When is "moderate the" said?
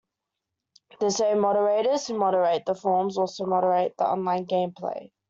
2.17-2.73, 3.45-4.07